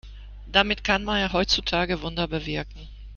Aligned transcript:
Damit 0.51 0.83
kann 0.83 1.03
man 1.03 1.19
ja 1.19 1.31
heutzutage 1.31 2.01
Wunder 2.01 2.27
bewirken. 2.27 2.87